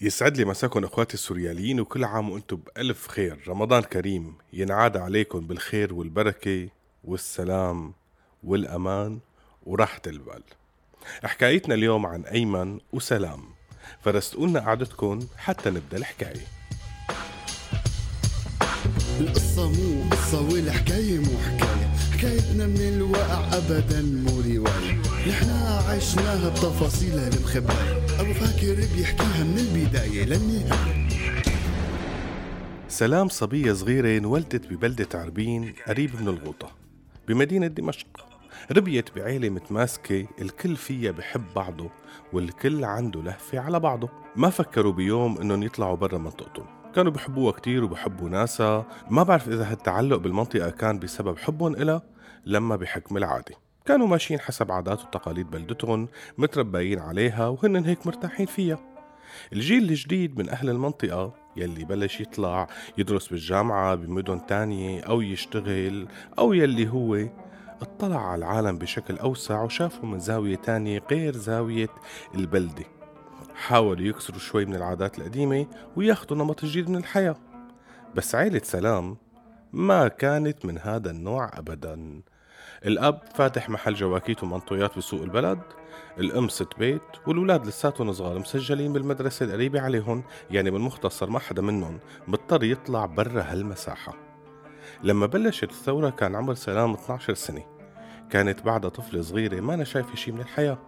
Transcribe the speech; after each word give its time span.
يسعد 0.00 0.36
لي 0.36 0.44
مساكم 0.44 0.84
إخواتي 0.84 1.14
السورياليين 1.14 1.80
وكل 1.80 2.04
عام 2.04 2.30
وأنتم 2.30 2.56
بألف 2.56 3.08
خير. 3.08 3.44
رمضان 3.48 3.82
كريم 3.82 4.34
ينعاد 4.52 4.96
عليكم 4.96 5.46
بالخير 5.46 5.94
والبركة 5.94 6.68
والسلام 7.04 7.92
والأمان 8.44 9.18
وراحة 9.66 10.02
البال 10.06 10.42
حكايتنا 11.24 11.74
اليوم 11.74 12.06
عن 12.06 12.24
أيمن 12.24 12.78
وسلام. 12.92 13.44
فرستقولنا 14.04 14.60
قعدتكم 14.60 15.20
حتى 15.36 15.70
نبدأ 15.70 15.96
الحكاية. 15.96 16.46
القصة 19.20 19.70
مو 19.70 20.10
قصة 20.10 20.40
والحكاية 20.40 21.18
مو 21.18 21.38
حكاية. 21.38 21.88
حكايتنا 22.12 22.66
من 22.66 22.80
الواقع 22.80 23.56
أبدا 23.56 24.02
مو 24.02 24.40
رواية. 24.40 25.02
نحنا 25.28 25.82
عشناها 25.88 26.48
بتفاصيلها 26.48 27.28
المخبأة 27.28 27.97
أبو 28.20 28.32
فاكر 28.32 28.74
بيحكيها 28.96 29.44
من 29.44 29.58
البداية 29.58 30.24
للنهاية. 30.24 31.08
سلام 32.88 33.28
صبية 33.28 33.72
صغيرة 33.72 34.18
انولدت 34.18 34.66
ببلدة 34.66 35.08
عربين 35.14 35.74
قريب 35.86 36.10
من 36.20 36.28
الغوطة 36.28 36.70
بمدينة 37.28 37.66
دمشق. 37.66 38.06
ربيت 38.72 39.16
بعيلة 39.16 39.48
متماسكة 39.48 40.26
الكل 40.40 40.76
فيها 40.76 41.10
بحب 41.10 41.44
بعضه 41.56 41.90
والكل 42.32 42.84
عنده 42.84 43.22
لهفة 43.22 43.58
على 43.58 43.80
بعضه. 43.80 44.08
ما 44.36 44.50
فكروا 44.50 44.92
بيوم 44.92 45.38
إنهم 45.40 45.62
يطلعوا 45.62 45.96
برا 45.96 46.18
منطقتهم. 46.18 46.66
كانوا 46.94 47.12
بحبوها 47.12 47.52
كتير 47.52 47.84
وبحبوا 47.84 48.28
ناسها 48.28 48.86
ما 49.10 49.22
بعرف 49.22 49.48
إذا 49.48 49.72
هالتعلق 49.72 50.16
بالمنطقة 50.16 50.70
كان 50.70 50.98
بسبب 50.98 51.38
حبهم 51.38 51.74
إلها 51.74 52.02
لما 52.46 52.76
بحكم 52.76 53.16
العادة. 53.16 53.67
كانوا 53.88 54.06
ماشيين 54.06 54.40
حسب 54.40 54.72
عادات 54.72 55.04
وتقاليد 55.04 55.50
بلدتهم 55.50 56.08
متربيين 56.38 56.98
عليها 56.98 57.48
وهن 57.48 57.84
هيك 57.84 58.06
مرتاحين 58.06 58.46
فيها. 58.46 58.78
الجيل 59.52 59.82
الجديد 59.82 60.38
من 60.38 60.48
أهل 60.48 60.70
المنطقة 60.70 61.34
يلي 61.56 61.84
بلش 61.84 62.20
يطلع 62.20 62.68
يدرس 62.98 63.28
بالجامعة 63.28 63.94
بمدن 63.94 64.46
تانية 64.46 65.00
أو 65.00 65.20
يشتغل 65.20 66.08
أو 66.38 66.52
يلي 66.52 66.88
هو 66.88 67.28
اطلع 67.82 68.30
على 68.30 68.38
العالم 68.38 68.78
بشكل 68.78 69.18
أوسع 69.18 69.62
وشافه 69.62 70.06
من 70.06 70.18
زاوية 70.18 70.56
تانية 70.56 71.02
غير 71.10 71.36
زاوية 71.36 71.88
البلدة. 72.34 72.84
حاولوا 73.54 74.06
يكسروا 74.06 74.38
شوي 74.38 74.64
من 74.64 74.74
العادات 74.74 75.18
القديمة 75.18 75.66
وياخدوا 75.96 76.36
نمط 76.36 76.64
جديد 76.64 76.90
من 76.90 76.96
الحياة. 76.96 77.36
بس 78.14 78.34
عيلة 78.34 78.60
سلام 78.64 79.16
ما 79.72 80.08
كانت 80.08 80.64
من 80.64 80.78
هذا 80.78 81.10
النوع 81.10 81.50
أبدا. 81.58 82.22
الأب 82.86 83.20
فاتح 83.34 83.70
محل 83.70 83.94
جواكيت 83.94 84.42
ومنطويات 84.42 84.98
بسوق 84.98 85.22
البلد 85.22 85.60
الأم 86.18 86.48
ست 86.48 86.78
بيت 86.78 87.02
والولاد 87.26 87.66
لساتهم 87.66 88.12
صغار 88.12 88.38
مسجلين 88.38 88.92
بالمدرسة 88.92 89.46
القريبة 89.46 89.80
عليهم 89.80 90.22
يعني 90.50 90.70
بالمختصر 90.70 91.30
ما 91.30 91.38
حدا 91.38 91.62
منهم 91.62 91.98
مضطر 92.28 92.64
يطلع 92.64 93.06
برا 93.06 93.42
هالمساحة. 93.42 94.14
لما 95.02 95.26
بلشت 95.26 95.70
الثورة 95.70 96.10
كان 96.10 96.36
عمر 96.36 96.54
سلام 96.54 96.94
12 96.94 97.34
سنة. 97.34 97.62
كانت 98.30 98.62
بعدها 98.62 98.90
طفلة 98.90 99.22
صغيرة 99.22 99.60
ما 99.60 99.74
أنا 99.74 99.84
شايفة 99.84 100.14
شي 100.14 100.32
من 100.32 100.40
الحياة. 100.40 100.78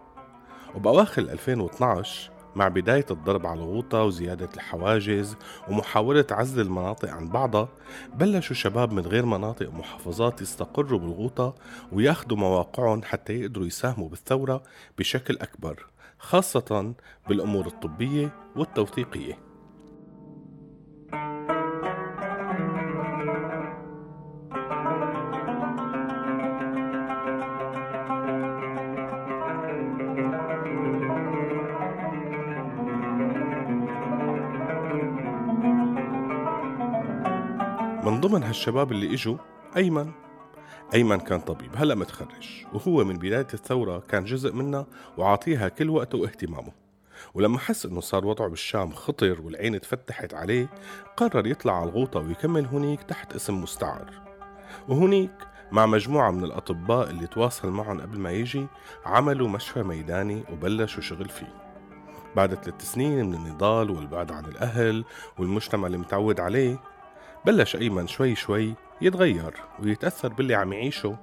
وبأواخر 0.74 1.22
2012 1.22 2.30
مع 2.56 2.68
بداية 2.68 3.06
الضرب 3.10 3.46
على 3.46 3.60
الغوطة 3.60 4.02
وزيادة 4.02 4.48
الحواجز 4.54 5.36
ومحاولة 5.68 6.26
عزل 6.30 6.60
المناطق 6.60 7.10
عن 7.10 7.28
بعضها 7.28 7.68
بلشوا 8.14 8.56
شباب 8.56 8.92
من 8.92 9.06
غير 9.06 9.26
مناطق 9.26 9.68
ومحافظات 9.68 10.42
يستقروا 10.42 10.98
بالغوطة 10.98 11.54
وياخدوا 11.92 12.36
مواقعهم 12.36 13.02
حتى 13.02 13.32
يقدروا 13.32 13.66
يساهموا 13.66 14.08
بالثورة 14.08 14.62
بشكل 14.98 15.36
أكبر 15.36 15.86
خاصة 16.18 16.94
بالأمور 17.28 17.66
الطبية 17.66 18.34
والتوثيقية. 18.56 19.49
من 38.20 38.28
ضمن 38.28 38.42
هالشباب 38.42 38.92
اللي 38.92 39.14
إجوا 39.14 39.36
أيمن. 39.76 40.10
أيمن 40.94 41.20
كان 41.20 41.40
طبيب 41.40 41.70
هلأ 41.76 41.94
متخرج 41.94 42.64
وهو 42.72 43.04
من 43.04 43.18
بداية 43.18 43.46
الثورة 43.54 43.98
كان 43.98 44.24
جزء 44.24 44.52
منها 44.52 44.86
وعاطيها 45.18 45.68
كل 45.68 45.90
وقته 45.90 46.18
واهتمامه. 46.18 46.72
ولما 47.34 47.58
حس 47.58 47.86
إنه 47.86 48.00
صار 48.00 48.26
وضعه 48.26 48.48
بالشام 48.48 48.92
خطر 48.92 49.40
والعين 49.40 49.80
تفتحت 49.80 50.34
عليه 50.34 50.70
قرر 51.16 51.46
يطلع 51.46 51.80
على 51.80 51.90
الغوطة 51.90 52.20
ويكمل 52.20 52.66
هنيك 52.66 53.02
تحت 53.02 53.34
اسم 53.34 53.62
مستعار 53.62 54.10
وهنيك 54.88 55.34
مع 55.72 55.86
مجموعة 55.86 56.30
من 56.30 56.44
الأطباء 56.44 57.10
اللي 57.10 57.26
تواصل 57.26 57.70
معهم 57.70 58.00
قبل 58.00 58.18
ما 58.18 58.30
يجي 58.30 58.66
عملوا 59.06 59.48
مشفى 59.48 59.82
ميداني 59.82 60.44
وبلشوا 60.52 61.02
شغل 61.02 61.28
فيه. 61.28 61.54
بعد 62.36 62.54
ثلاث 62.54 62.92
سنين 62.92 63.26
من 63.26 63.34
النضال 63.34 63.90
والبعد 63.90 64.32
عن 64.32 64.44
الأهل 64.44 65.04
والمجتمع 65.38 65.86
اللي 65.86 65.98
متعود 65.98 66.40
عليه 66.40 66.80
بلش 67.46 67.76
أيمن 67.76 68.06
شوي 68.06 68.34
شوي 68.34 68.74
يتغير 69.00 69.54
ويتأثر 69.82 70.28
باللي 70.28 70.54
عم 70.54 70.72
يعيشه 70.72 71.16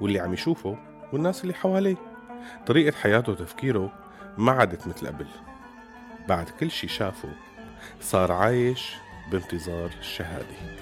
واللي 0.00 0.20
عم 0.20 0.32
يشوفه 0.32 0.78
والناس 1.12 1.42
اللي 1.42 1.54
حواليه. 1.54 1.96
طريقة 2.66 2.96
حياته 2.96 3.32
وتفكيره 3.32 3.92
ما 4.38 4.52
عادت 4.52 4.86
مثل 4.86 5.06
قبل. 5.06 5.26
بعد 6.28 6.48
كل 6.60 6.70
شي 6.70 6.88
شافه 6.88 7.28
صار 8.00 8.32
عايش 8.32 8.94
بانتظار 9.30 9.90
الشهادة. 10.00 10.81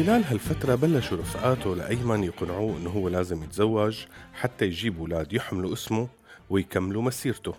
خلال 0.00 0.24
هالفترة 0.24 0.74
بلشوا 0.74 1.18
رفقاته 1.18 1.76
لأيمن 1.76 2.24
يقنعوه 2.24 2.76
إنه 2.76 2.90
هو 2.90 3.08
لازم 3.08 3.42
يتزوج 3.42 4.04
حتى 4.32 4.64
يجيب 4.64 4.98
أولاد 4.98 5.32
يحملوا 5.32 5.72
اسمه 5.72 6.08
ويكملوا 6.50 7.02
مسيرته. 7.02 7.54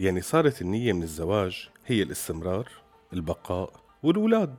يعني 0.00 0.20
صارت 0.20 0.62
النية 0.62 0.92
من 0.92 1.02
الزواج 1.02 1.68
هي 1.86 2.02
الاستمرار 2.02 2.68
البقاء 3.12 3.72
والأولاد. 4.02 4.54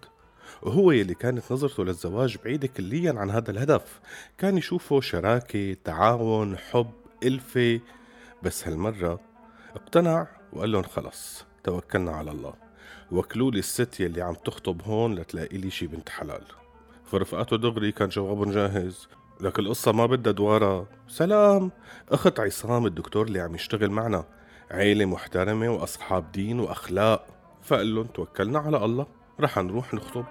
وهو 0.62 0.92
يلي 0.92 1.14
كانت 1.14 1.52
نظرته 1.52 1.86
للزواج 1.86 2.38
بعيدة 2.38 2.68
كليا 2.68 3.14
عن 3.18 3.30
هذا 3.30 3.52
الهدف. 3.52 4.00
كان 4.38 4.58
يشوفه 4.58 5.02
شراكة 5.02 5.78
تعاون 5.84 6.58
حب 6.58 6.92
ألفة. 7.24 7.80
بس 8.44 8.68
هالمرة 8.68 9.20
اقتنع 9.76 10.28
وقال 10.54 10.72
لهم 10.72 10.84
خلص 10.84 11.46
توكلنا 11.64 12.12
على 12.12 12.32
الله. 12.32 12.54
وكلوا 13.12 13.52
لي 13.52 13.60
الست 13.60 14.00
يلي 14.00 14.22
عم 14.22 14.34
تخطب 14.34 14.82
هون 14.82 15.16
لتلاقي 15.16 15.58
لي 15.58 15.70
شي 15.70 15.88
بنت 15.88 16.10
حلال. 16.10 16.65
فرفقته 17.06 17.58
دغري 17.58 17.92
كان 17.92 18.10
جوابهم 18.10 18.52
جاهز. 18.52 19.08
لك 19.42 19.60
القصة 19.60 19.92
ما 19.92 20.06
بدها 20.06 20.34
دوارة. 20.34 20.88
سلام. 21.08 21.72
أخت 22.10 22.40
عصام 22.40 22.86
الدكتور 22.86 23.26
اللي 23.28 23.40
عم 23.40 23.56
يشتغل 23.56 23.90
معنا. 23.90 24.26
عيلة 24.72 25.06
محترمة 25.06 25.70
وأصحاب 25.70 26.32
دين 26.32 26.60
وأخلاق. 26.60 27.28
فقال 27.64 27.96
لهم 27.96 28.06
توكلنا 28.06 28.60
على 28.60 28.86
الله. 28.86 29.06
رح 29.40 29.58
نروح 29.58 29.94
نخطب. 29.94 30.26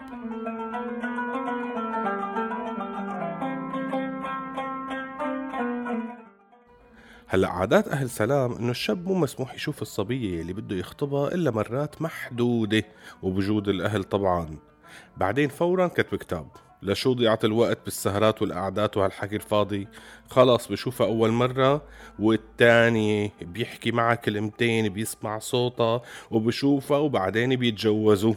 هلا 7.27 7.49
عادات 7.49 7.89
أهل 7.89 8.11
سلام 8.11 8.53
إنه 8.53 8.71
الشاب 8.71 9.07
مو 9.07 9.15
مسموح 9.15 9.55
يشوف 9.55 9.83
الصبية 9.83 10.41
اللي 10.41 10.53
بده 10.53 10.77
يخطبها 10.77 11.35
إلا 11.35 11.51
مرات 11.51 12.03
محدودة. 12.03 12.85
وبوجود 13.23 13.69
الأهل 13.69 14.05
طبعا. 14.05 14.59
بعدين 15.17 15.49
فورا 15.49 15.89
كتب 15.89 16.19
كتاب. 16.19 16.49
لشو 16.83 17.13
ضيعة 17.13 17.39
الوقت 17.45 17.79
بالسهرات 17.85 18.43
والقعدات 18.43 18.97
وهالحكي 18.97 19.37
الفاضي؟ 19.37 19.89
خلص 20.31 20.69
بشوفها 20.69 21.07
أول 21.07 21.31
مرة 21.31 21.83
والتاني 22.19 23.33
بيحكي 23.43 23.93
معها 23.93 24.15
كلمتين 24.15 24.89
بيسمع 24.89 25.39
صوتها 25.39 26.03
وبشوفها 26.31 26.99
وبعدين 26.99 27.57
بيتجوزوا. 27.57 28.35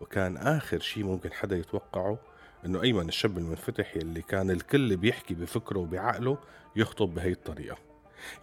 وكان 0.00 0.36
آخر 0.36 0.78
شي 0.80 1.02
ممكن 1.02 1.32
حدا 1.32 1.56
يتوقعه 1.56 2.18
إنه 2.66 2.82
أيمن 2.82 3.08
الشاب 3.08 3.38
المنفتح 3.38 3.96
يلي 3.96 4.22
كان 4.22 4.50
الكل 4.50 4.96
بيحكي 4.96 5.34
بفكره 5.34 5.78
وبعقله 5.78 6.38
يخطب 6.76 7.14
بهي 7.14 7.32
الطريقة. 7.32 7.76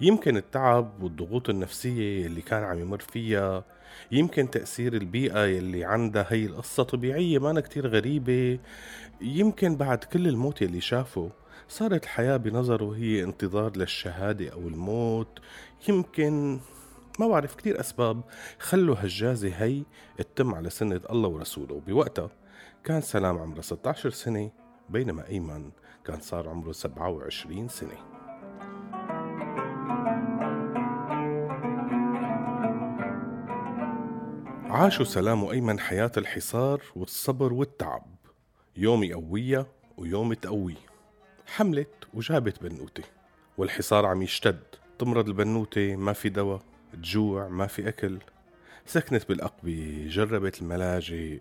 يمكن 0.01 0.37
التعب 0.37 1.03
والضغوط 1.03 1.49
النفسية 1.49 2.25
اللي 2.25 2.41
كان 2.41 2.63
عم 2.63 2.79
يمر 2.79 2.99
فيها 2.99 3.63
يمكن 4.11 4.49
تأثير 4.49 4.93
البيئة 4.93 5.45
يلي 5.45 5.85
عندها 5.85 6.25
هي 6.29 6.45
القصة 6.45 6.83
طبيعية 6.83 7.39
مانا 7.39 7.61
كتير 7.61 7.87
غريبة. 7.87 8.59
يمكن 9.21 9.75
بعد 9.75 10.03
كل 10.03 10.27
الموت 10.27 10.61
يلي 10.61 10.81
شافه 10.81 11.31
صارت 11.67 12.03
الحياة 12.03 12.37
بنظره 12.37 12.95
هي 12.95 13.23
انتظار 13.23 13.77
للشهادة 13.77 14.49
أو 14.49 14.67
الموت. 14.67 15.39
يمكن 15.89 16.59
ما 17.19 17.27
بعرف 17.27 17.55
كتير 17.55 17.79
أسباب 17.79 18.21
خلوا 18.59 18.95
هالجازة 18.99 19.49
هي 19.49 19.83
تتم 20.17 20.55
على 20.55 20.69
سنة 20.69 21.01
الله 21.09 21.29
ورسوله. 21.29 21.75
وبوقتها 21.75 22.29
كان 22.83 23.01
سلام 23.01 23.37
عمره 23.37 23.61
16 23.61 24.09
سنة 24.09 24.51
بينما 24.89 25.27
أيمن 25.27 25.71
كان 26.05 26.19
صار 26.21 26.49
عمره 26.49 26.71
27 26.71 27.67
سنة. 27.67 28.16
عاشوا 34.69 35.05
سلام 35.05 35.43
وأيمن 35.43 35.79
حياة 35.79 36.11
الحصار 36.17 36.81
والصبر 36.95 37.53
والتعب. 37.53 38.05
يوم 38.77 39.03
يقويها 39.03 39.65
ويوم 39.97 40.33
تقويه 40.33 40.75
حملت 41.45 42.07
وجابت 42.13 42.63
بنوتة 42.63 43.03
والحصار 43.57 44.05
عم 44.05 44.21
يشتد. 44.21 44.63
تمرض 44.99 45.27
البنوتة 45.27 45.95
ما 45.95 46.13
في 46.13 46.29
دواء. 46.29 46.61
تجوع 46.93 47.47
ما 47.47 47.67
في 47.67 47.89
أكل. 47.89 48.19
سكنت 48.85 49.29
بالأقبية 49.29 50.09
جربت 50.09 50.61
الملاجئ. 50.61 51.39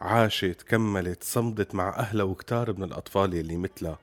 عاشت 0.00 0.62
كملت 0.62 1.24
صمدت 1.24 1.74
مع 1.74 1.88
أهلها 1.88 2.24
وكتار 2.24 2.72
من 2.72 2.82
الأطفال 2.82 3.34
يلي 3.34 3.56
مثلها. 3.56 3.98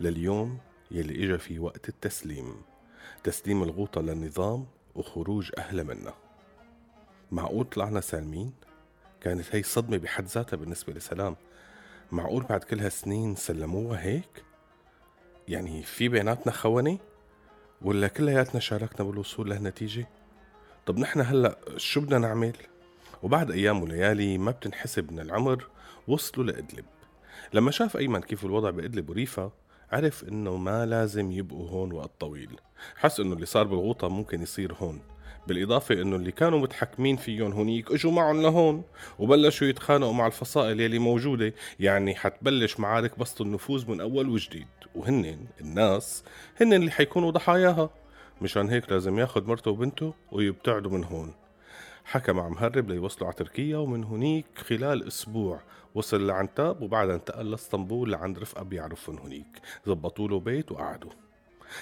لليوم 0.00 0.58
يلي 0.90 1.24
إجا 1.24 1.36
في 1.36 1.58
وقت 1.58 1.88
التسليم. 1.88 2.62
تسليم 3.24 3.62
الغوطة 3.62 4.00
للنظام 4.00 4.66
وخروج 4.94 5.50
أهلها 5.58 5.84
منها. 5.84 6.21
معقول 7.32 7.64
طلعنا 7.64 8.00
سالمين؟ 8.00 8.52
كانت 9.20 9.54
هي 9.54 9.62
صدمة 9.62 9.96
بحد 9.96 10.24
ذاتها 10.26 10.56
بالنسبة 10.56 10.92
لسلام 10.92 11.36
معقول 12.12 12.42
بعد 12.42 12.64
كل 12.64 12.80
هالسنين 12.80 13.36
سلموها 13.36 14.00
هيك؟ 14.02 14.44
يعني 15.48 15.82
في 15.82 16.08
بيناتنا 16.08 16.52
خونة؟ 16.52 16.98
ولا 17.82 18.08
كلياتنا 18.08 18.60
شاركنا 18.60 19.06
بالوصول 19.06 19.50
لهالنتيجة؟ 19.50 20.08
طب 20.86 20.98
نحن 20.98 21.20
هلأ 21.20 21.58
شو 21.76 22.00
بدنا 22.00 22.18
نعمل؟ 22.18 22.56
وبعد 23.22 23.50
أيام 23.50 23.82
وليالي 23.82 24.38
ما 24.38 24.50
بتنحسب 24.50 25.12
من 25.12 25.20
العمر 25.20 25.68
وصلوا 26.08 26.46
لإدلب 26.46 26.84
لما 27.52 27.70
شاف 27.70 27.96
أيمن 27.96 28.20
كيف 28.20 28.44
الوضع 28.44 28.70
بإدلب 28.70 29.10
وريفا 29.10 29.52
عرف 29.92 30.24
إنه 30.24 30.56
ما 30.56 30.86
لازم 30.86 31.32
يبقوا 31.32 31.70
هون 31.70 31.92
وقت 31.92 32.10
طويل 32.20 32.60
حس 32.96 33.20
إنه 33.20 33.32
اللي 33.34 33.46
صار 33.46 33.64
بالغوطة 33.64 34.08
ممكن 34.08 34.42
يصير 34.42 34.74
هون 34.74 35.00
بالإضافة 35.46 36.02
إنه 36.02 36.16
اللي 36.16 36.32
كانوا 36.32 36.58
متحكمين 36.58 37.16
فيهم 37.16 37.52
هونيك 37.52 37.92
إجوا 37.92 38.12
معهم 38.12 38.42
لهون 38.42 38.82
وبلشوا 39.18 39.66
يتخانقوا 39.66 40.12
مع 40.12 40.26
الفصائل 40.26 40.80
يلي 40.80 40.98
موجودة. 40.98 41.54
يعني 41.80 42.14
حتبلش 42.14 42.80
معارك 42.80 43.18
بسط 43.18 43.40
النفوذ 43.40 43.90
من 43.90 44.00
أول 44.00 44.28
وجديد 44.28 44.66
وهن 44.94 45.46
الناس 45.60 46.24
هن 46.60 46.72
اللي 46.72 46.90
حيكونوا 46.90 47.30
ضحاياها. 47.30 47.90
مشان 48.42 48.70
هيك 48.70 48.92
لازم 48.92 49.18
ياخد 49.18 49.48
مرته 49.48 49.70
وبنته 49.70 50.14
ويبتعدوا 50.32 50.90
من 50.90 51.04
هون. 51.04 51.34
حكى 52.04 52.32
مع 52.32 52.48
مهرب 52.48 52.90
ليوصلوا 52.90 53.26
على 53.26 53.36
تركيا 53.36 53.76
ومن 53.76 54.04
هنيك 54.04 54.46
خلال 54.56 55.06
أسبوع 55.06 55.60
وصل 55.94 56.26
لعنتاب 56.26 56.82
وبعدها 56.82 57.14
انتقل 57.14 57.50
لاسطنبول 57.50 58.12
لعند 58.12 58.38
رفقة 58.38 58.62
بيعرفهم 58.62 59.18
هنيك. 59.18 59.60
زبطوا 59.86 60.28
له 60.28 60.40
بيت 60.40 60.72
وقعدوا. 60.72 61.10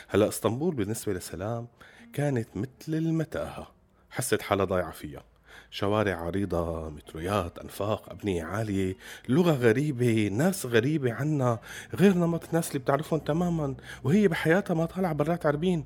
هلا 0.08 0.28
اسطنبول 0.28 0.74
بالنسبة 0.74 1.12
لسلام 1.12 1.66
كانت 2.12 2.48
مثل 2.56 2.68
المتاهة. 2.88 3.66
حست 4.10 4.42
حالها 4.42 4.64
ضايعة 4.64 4.90
فيها 4.90 5.24
شوارع 5.70 6.16
عريضة 6.16 6.90
مترويات 6.90 7.58
أنفاق 7.58 8.10
أبنية 8.10 8.44
عالية 8.44 8.96
لغة 9.28 9.52
غريبة 9.52 10.28
ناس 10.28 10.66
غريبة 10.66 11.12
عنا 11.12 11.58
غير 11.94 12.14
نمط 12.14 12.44
الناس 12.44 12.68
اللي 12.68 12.78
بتعرفهم 12.78 13.20
تماما 13.20 13.74
وهي 14.04 14.28
بحياتها 14.28 14.74
ما 14.74 14.84
طالعة 14.84 15.12
برات 15.12 15.46
عربين. 15.46 15.84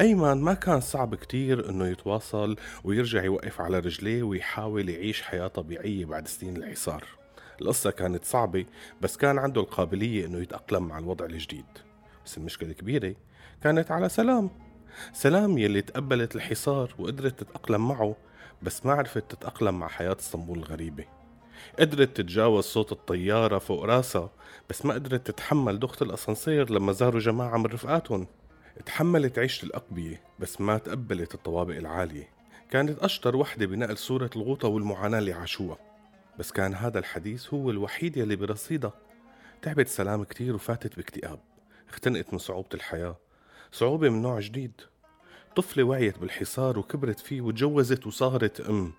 أيمن 0.00 0.34
ما 0.34 0.54
كان 0.54 0.80
صعب 0.80 1.14
كتير 1.14 1.70
إنه 1.70 1.86
يتواصل 1.86 2.56
ويرجع 2.84 3.24
يوقف 3.24 3.60
على 3.60 3.78
رجليه 3.78 4.22
ويحاول 4.22 4.88
يعيش 4.88 5.22
حياة 5.22 5.46
طبيعية 5.46 6.04
بعد 6.04 6.28
سنين 6.28 6.56
الحصار 6.56 7.04
القصة 7.60 7.90
كانت 7.90 8.24
صعبة 8.24 8.64
بس 9.00 9.16
كان 9.16 9.38
عنده 9.38 9.60
القابلية 9.60 10.26
إنه 10.26 10.38
يتأقلم 10.38 10.88
مع 10.88 10.98
الوضع 10.98 11.24
الجديد. 11.24 11.64
بس 12.26 12.38
المشكلة 12.38 12.70
الكبيرة 12.70 13.14
كانت 13.62 13.90
على 13.90 14.08
سلام. 14.08 14.50
سلام 15.12 15.58
يلي 15.58 15.82
تقبلت 15.82 16.36
الحصار 16.36 16.94
وقدرت 16.98 17.40
تتأقلم 17.40 17.88
معه 17.88 18.16
بس 18.62 18.86
ما 18.86 18.92
عرفت 18.92 19.30
تتأقلم 19.30 19.78
مع 19.78 19.88
حياة 19.88 20.16
اسطنبول 20.20 20.58
الغريبة. 20.58 21.04
قدرت 21.78 22.16
تتجاوز 22.16 22.64
صوت 22.64 22.92
الطيارة 22.92 23.58
فوق 23.58 23.84
راسها 23.84 24.30
بس 24.70 24.86
ما 24.86 24.94
قدرت 24.94 25.26
تتحمل 25.26 25.78
ضغط 25.78 26.02
الأسانسير 26.02 26.70
لما 26.70 26.92
زاروا 26.92 27.20
جماعة 27.20 27.56
من 27.56 27.66
رفقاتهم. 27.66 28.26
تحملت 28.86 29.38
عيشة 29.38 29.64
الأقبية 29.66 30.20
بس 30.38 30.60
ما 30.60 30.78
تقبلت 30.78 31.34
الطوابق 31.34 31.76
العالية. 31.76 32.28
كانت 32.70 32.98
أشطر 32.98 33.36
وحدة 33.36 33.66
بنقل 33.66 33.96
صورة 33.96 34.30
الغوطة 34.36 34.68
والمعاناة 34.68 35.18
اللي 35.18 35.32
عاشوها. 35.32 35.78
بس 36.38 36.52
كان 36.52 36.74
هذا 36.74 36.98
الحديث 36.98 37.54
هو 37.54 37.70
الوحيد 37.70 38.16
يلي 38.16 38.36
برصيدها 38.36 38.92
تعبت 39.62 39.88
سلام 39.88 40.24
كتير 40.24 40.54
وفاتت 40.54 40.96
باكتئاب. 40.96 41.38
اختنقت 41.88 42.32
من 42.32 42.38
صعوبة 42.38 42.68
الحياة. 42.74 43.23
صعوبة 43.74 44.08
من 44.08 44.22
نوع 44.22 44.40
جديد. 44.40 44.72
طفلة 45.56 45.84
وعيت 45.84 46.18
بالحصار 46.18 46.78
وكبرت 46.78 47.20
فيه 47.20 47.40
وتجوزت 47.40 48.06
وصارت 48.06 48.60
أم 48.60 48.92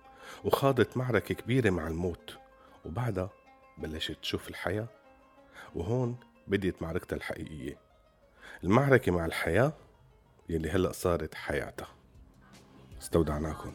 وخاضت 0.44 0.96
معركة 0.96 1.34
كبيرة 1.34 1.70
مع 1.70 1.88
الموت. 1.88 2.38
وبعدها 2.84 3.30
بلشت 3.78 4.16
تشوف 4.22 4.48
الحياة. 4.48 4.88
وهون 5.74 6.16
بديت 6.46 6.82
معركتها 6.82 7.16
الحقيقية. 7.16 7.78
المعركة 8.64 9.12
مع 9.12 9.26
الحياة 9.26 9.72
يلي 10.48 10.70
هلأ 10.70 10.92
صارت 10.92 11.34
حياتها. 11.34 11.88
استودعناكم. 13.02 13.72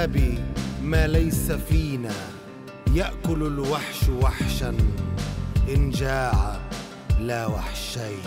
الغاب 0.00 0.38
ما 0.82 1.06
ليس 1.06 1.52
فينا. 1.52 2.14
يأكل 2.94 3.42
الوحش 3.42 4.08
وحشا. 4.08 4.74
إن 5.68 5.90
جاع 5.90 6.60
لا 7.20 7.46
وحشين 7.46 8.24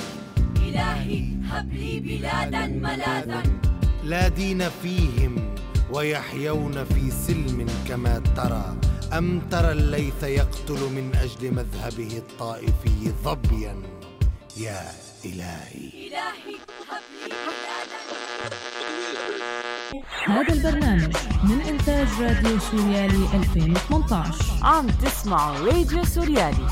إلهي 0.58 1.26
هب 1.50 1.74
لي 1.74 2.00
بلادا 2.00 2.68
ملاذا. 2.68 3.44
لا 4.04 4.28
دين 4.28 4.70
فيهم 4.70 5.56
ويحيون 5.92 6.84
في 6.84 7.12
سلم 7.12 7.66
كما 7.88 8.20
ترى. 8.20 8.76
أم 9.18 9.42
ترى 9.52 9.72
الليث 9.72 10.24
يقتل 10.24 10.82
من 10.96 11.12
أجل 11.16 11.52
مذهبه 11.52 12.18
الطائفي 12.18 13.12
ظبيا؟ 13.24 13.76
يا 14.58 15.13
إلهي. 15.26 15.90
إلهي 15.94 16.56
هب 16.90 17.04
لي 17.28 17.34
هذا 20.28 20.54
البرنامج 20.54 21.16
من 21.44 21.62
إنتاج 21.62 22.08
راديو 22.22 22.60
سوريالي 22.60 23.28
2018 23.34 24.44
عم 24.64 24.88
تسمعوا 24.88 25.58
راديو 25.58 26.04
سوريالي. 26.06 26.68